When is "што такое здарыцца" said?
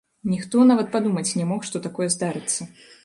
1.71-2.61